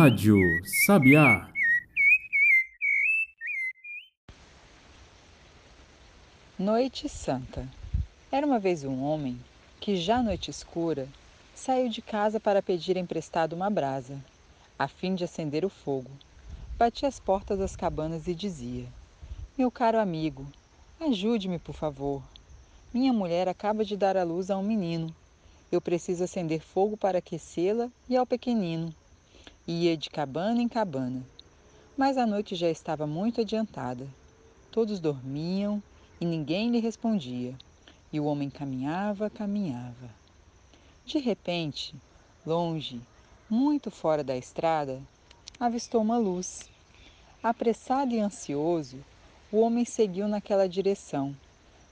[0.00, 1.52] Rádio Sabiá.
[6.58, 7.68] Noite Santa.
[8.32, 9.38] Era uma vez um homem
[9.78, 11.06] que, já noite escura,
[11.54, 14.18] saiu de casa para pedir emprestado uma brasa,
[14.78, 16.10] a fim de acender o fogo.
[16.78, 18.86] Batia as portas das cabanas e dizia:
[19.58, 20.46] Meu caro amigo,
[20.98, 22.22] ajude-me, por favor.
[22.90, 25.14] Minha mulher acaba de dar à luz a um menino.
[25.70, 28.94] Eu preciso acender fogo para aquecê-la e ao pequenino.
[29.72, 31.24] Ia de cabana em cabana.
[31.96, 34.04] Mas a noite já estava muito adiantada.
[34.72, 35.80] Todos dormiam
[36.20, 37.54] e ninguém lhe respondia.
[38.12, 40.10] E o homem caminhava, caminhava.
[41.06, 41.94] De repente,
[42.44, 43.00] longe,
[43.48, 45.00] muito fora da estrada,
[45.60, 46.68] avistou uma luz.
[47.40, 48.98] Apressado e ansioso,
[49.52, 51.32] o homem seguiu naquela direção,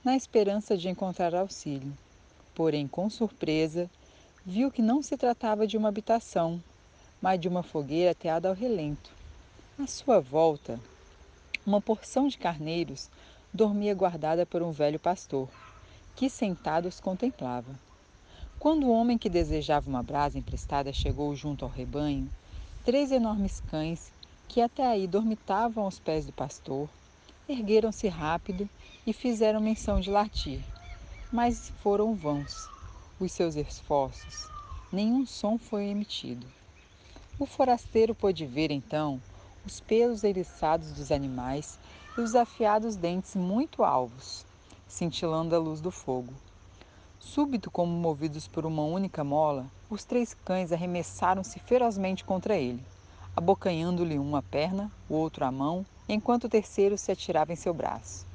[0.03, 1.97] na esperança de encontrar auxílio.
[2.53, 3.89] Porém, com surpresa,
[4.45, 6.61] viu que não se tratava de uma habitação,
[7.21, 9.11] mas de uma fogueira ateada ao relento.
[9.77, 10.79] À sua volta,
[11.65, 13.09] uma porção de carneiros
[13.53, 15.47] dormia guardada por um velho pastor,
[16.15, 17.73] que sentado os contemplava.
[18.59, 22.29] Quando o homem que desejava uma brasa emprestada chegou junto ao rebanho,
[22.83, 24.11] três enormes cães,
[24.47, 26.89] que até aí dormitavam aos pés do pastor,
[27.47, 28.69] ergueram-se rápido
[29.07, 30.59] e fizeram menção de latir,
[31.31, 32.67] mas foram vãos
[33.19, 34.47] os seus esforços.
[34.91, 36.58] Nenhum som foi emitido.
[37.39, 39.21] O forasteiro pôde ver então
[39.65, 41.79] os pelos eriçados dos animais
[42.17, 44.45] e os afiados dentes muito alvos,
[44.89, 46.33] cintilando à luz do fogo.
[47.17, 52.83] Súbito, como movidos por uma única mola, os três cães arremessaram-se ferozmente contra ele,
[53.33, 58.25] abocanhando-lhe uma perna, o outro a mão, enquanto o terceiro se atirava em seu braço.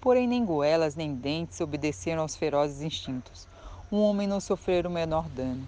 [0.00, 3.48] Porém, nem goelas nem dentes obedeceram aos ferozes instintos.
[3.90, 5.66] Um homem não sofrera o menor dano.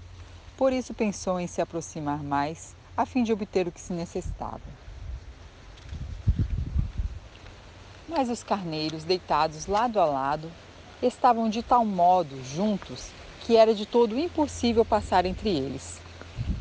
[0.56, 4.60] Por isso pensou em se aproximar mais, a fim de obter o que se necessitava.
[8.08, 10.50] Mas os carneiros, deitados lado a lado,
[11.02, 13.10] estavam de tal modo juntos
[13.40, 16.00] que era de todo impossível passar entre eles.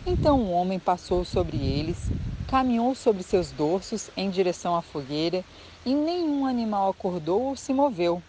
[0.05, 2.09] Então o homem passou sobre eles,
[2.47, 5.43] caminhou sobre seus dorsos em direção à fogueira
[5.85, 8.21] e nenhum animal acordou ou se moveu.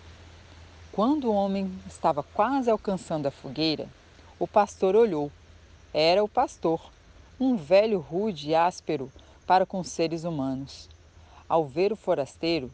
[0.92, 3.88] Quando o homem estava quase alcançando a fogueira,
[4.38, 5.30] o pastor olhou.
[5.94, 6.80] Era o pastor,
[7.38, 9.12] um velho rude e áspero
[9.47, 10.88] para com seres humanos.
[11.47, 12.70] Ao ver o forasteiro,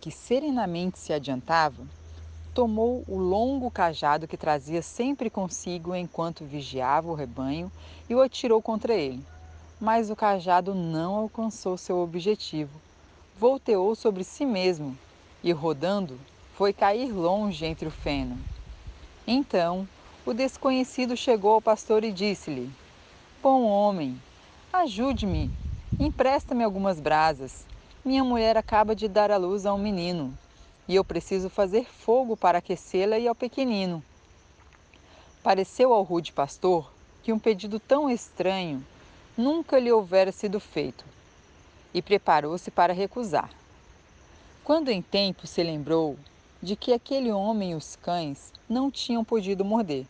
[0.00, 1.84] que serenamente se adiantava,
[2.54, 7.72] tomou o longo cajado que trazia sempre consigo enquanto vigiava o rebanho
[8.08, 9.24] e o atirou contra ele.
[9.80, 12.80] Mas o cajado não alcançou seu objetivo.
[13.36, 14.96] Volteou sobre si mesmo
[15.42, 16.20] e, rodando,
[16.54, 18.38] foi cair longe entre o feno.
[19.26, 19.88] Então,
[20.26, 22.70] o desconhecido chegou ao pastor e disse-lhe:
[23.42, 24.20] Bom homem,
[24.72, 25.50] ajude-me,
[25.98, 27.64] empresta-me algumas brasas.
[28.04, 30.36] Minha mulher acaba de dar à luz a um menino
[30.86, 34.02] e eu preciso fazer fogo para aquecê-la e ao pequenino.
[35.42, 36.92] Pareceu ao rude pastor
[37.22, 38.84] que um pedido tão estranho
[39.36, 41.04] nunca lhe houvera sido feito
[41.94, 43.50] e preparou-se para recusar.
[44.64, 46.16] Quando em tempo se lembrou
[46.62, 50.06] de que aquele homem e os cães não tinham podido morder,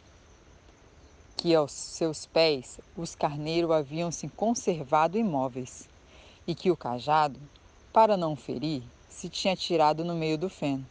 [1.36, 5.88] que aos seus pés os carneiros haviam se conservado imóveis
[6.46, 7.40] e que o cajado
[7.92, 10.86] para não ferir, se tinha tirado no meio do feno.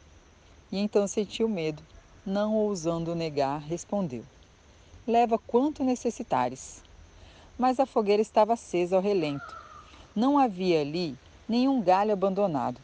[0.71, 1.81] E então sentiu medo.
[2.25, 4.23] Não ousando negar, respondeu:
[5.07, 6.81] Leva quanto necessitares.
[7.57, 9.57] Mas a fogueira estava acesa ao relento.
[10.15, 12.79] Não havia ali nenhum galho abandonado,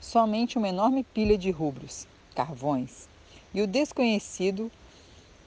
[0.00, 3.08] somente uma enorme pilha de rubros, carvões.
[3.54, 4.70] E o desconhecido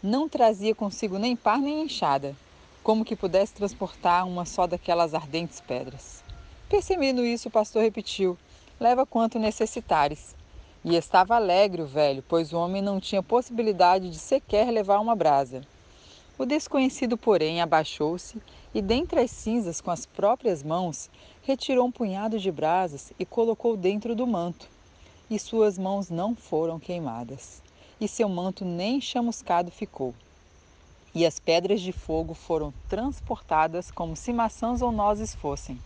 [0.01, 2.35] não trazia consigo nem par nem enxada,
[2.81, 6.23] como que pudesse transportar uma só daquelas ardentes pedras.
[6.67, 8.35] Percebendo isso, o pastor repetiu:
[8.79, 10.35] Leva quanto necessitares.
[10.83, 15.15] E estava alegre o velho, pois o homem não tinha possibilidade de sequer levar uma
[15.15, 15.61] brasa.
[16.37, 18.41] O desconhecido, porém, abaixou-se
[18.73, 21.09] e, dentre as cinzas, com as próprias mãos,
[21.43, 24.78] retirou um punhado de brasas e colocou dentro do manto.
[25.29, 27.61] E suas mãos não foram queimadas,
[28.01, 30.15] e seu manto nem chamuscado ficou.
[31.13, 35.79] E as pedras de fogo foram transportadas como se maçãs ou nozes fossem.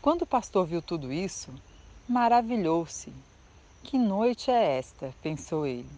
[0.00, 1.50] Quando o pastor viu tudo isso,
[2.08, 3.12] maravilhou-se.
[3.82, 5.90] Que noite é esta, pensou ele,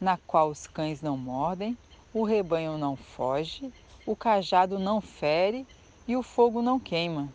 [0.00, 1.78] na qual os cães não mordem,
[2.12, 3.72] o rebanho não foge,
[4.04, 5.64] o cajado não fere
[6.06, 7.28] e o fogo não queima.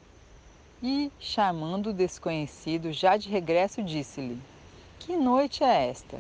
[0.82, 4.42] E, chamando o desconhecido já de regresso, disse-lhe:
[5.06, 6.18] Que noite é esta?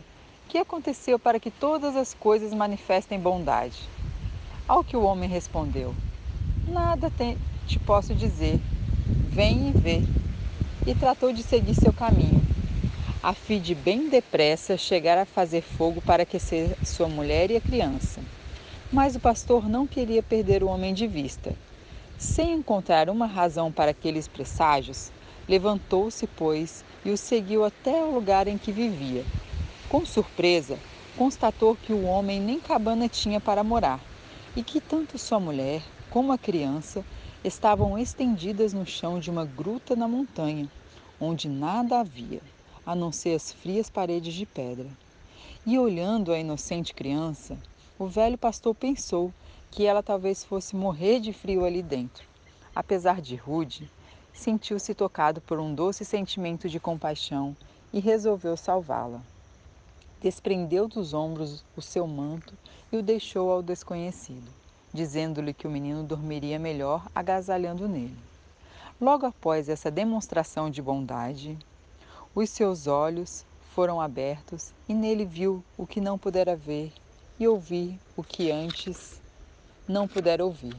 [0.49, 3.79] Que aconteceu para que todas as coisas manifestem bondade?
[4.67, 5.95] Ao que o homem respondeu:
[6.67, 8.59] Nada tem, te posso dizer:
[9.29, 10.01] vem e vê.
[10.85, 12.41] E tratou de seguir seu caminho,
[13.23, 17.61] a fim de bem depressa chegar a fazer fogo para aquecer sua mulher e a
[17.61, 18.19] criança.
[18.91, 21.55] Mas o pastor não queria perder o homem de vista.
[22.19, 25.09] Sem encontrar uma razão para aqueles presságios,
[25.47, 29.25] levantou-se, pois, e o seguiu até o lugar em que vivia.
[29.89, 30.79] Com surpresa,
[31.17, 34.01] constatou que o homem nem cabana tinha para morar
[34.55, 37.05] e que tanto sua mulher como a criança
[37.43, 40.69] estavam estendidas no chão de uma gruta na montanha,
[41.19, 42.41] onde nada havia
[42.85, 44.89] a não ser as frias paredes de pedra.
[45.65, 47.57] E olhando a inocente criança,
[47.97, 49.33] o velho pastor pensou
[49.71, 52.27] que ela talvez fosse morrer de frio ali dentro.
[52.75, 53.89] Apesar de rude,
[54.33, 57.55] sentiu-se tocado por um doce sentimento de compaixão
[57.93, 59.21] e resolveu salvá-la.
[60.19, 62.53] Desprendeu dos ombros o seu manto
[62.91, 64.49] e o deixou ao desconhecido,
[64.93, 68.17] dizendo-lhe que o menino dormiria melhor agasalhando nele.
[68.99, 71.57] Logo após essa demonstração de bondade,
[72.33, 76.91] os seus olhos foram abertos e nele viu o que não pudera ver
[77.39, 79.19] e ouvir o que antes
[79.87, 80.75] não pudera ouvir.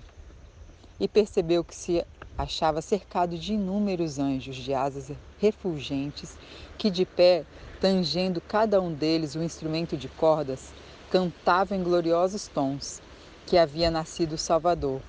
[0.98, 2.04] E percebeu que se
[2.36, 6.36] achava cercado de inúmeros anjos de asas refulgentes
[6.76, 7.44] que, de pé,
[7.80, 10.72] tangendo cada um deles o um instrumento de cordas,
[11.10, 13.00] cantavam em gloriosos tons
[13.46, 15.00] que havia nascido o Salvador,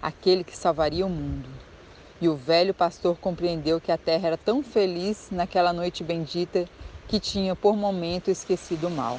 [0.00, 1.48] aquele que salvaria o mundo.
[2.20, 6.64] E o velho pastor compreendeu que a terra era tão feliz naquela noite bendita
[7.08, 9.18] que tinha por momento esquecido o mal.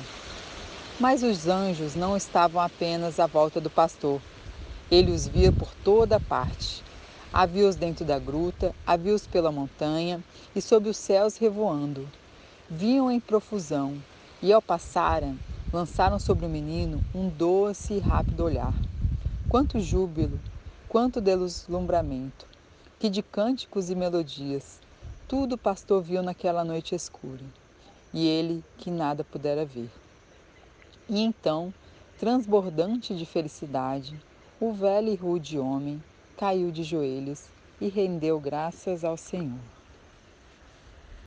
[0.99, 4.21] Mas os anjos não estavam apenas à volta do pastor.
[4.89, 6.84] Ele os via por toda parte.
[7.37, 10.23] Havia-os dentro da gruta, havia-os pela montanha
[10.55, 12.07] e sob os céus revoando.
[12.69, 14.01] Vinham em profusão
[14.41, 15.37] e, ao passarem,
[15.73, 18.73] lançaram sobre o menino um doce e rápido olhar.
[19.49, 20.39] Quanto júbilo,
[20.87, 22.47] quanto deslumbramento!
[22.97, 24.79] que de cânticos e melodias.
[25.27, 27.43] Tudo o pastor viu naquela noite escura,
[28.13, 29.91] e ele que nada pudera ver.
[31.09, 31.73] E então,
[32.17, 34.17] transbordante de felicidade,
[34.57, 36.01] o velho e rude homem
[36.37, 37.43] caiu de joelhos
[37.79, 39.74] e rendeu graças ao Senhor.